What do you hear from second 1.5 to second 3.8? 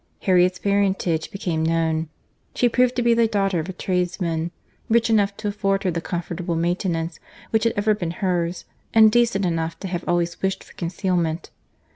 known. She proved to be the daughter of a